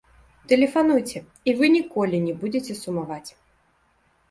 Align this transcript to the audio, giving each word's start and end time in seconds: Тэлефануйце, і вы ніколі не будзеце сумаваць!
Тэлефануйце, 0.51 1.19
і 1.51 1.55
вы 1.59 1.69
ніколі 1.77 2.23
не 2.27 2.33
будзеце 2.41 2.81
сумаваць! 2.83 3.29